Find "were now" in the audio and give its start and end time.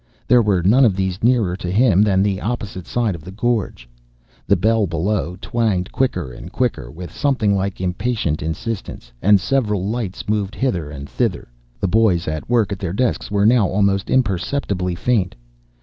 13.29-13.67